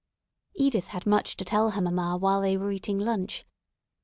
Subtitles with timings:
[0.55, 3.45] Edith had much to tell her mamma while they were eating lunch.